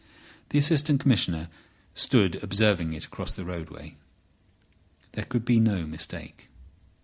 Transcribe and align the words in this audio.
The 0.49 0.57
Assistant 0.57 0.99
Commissioner 0.99 1.47
stood 1.93 2.43
observing 2.43 2.93
it 2.93 3.05
across 3.05 3.33
the 3.33 3.45
roadway. 3.45 3.97
There 5.11 5.25
could 5.25 5.45
be 5.45 5.59
no 5.59 5.85
mistake. 5.85 6.49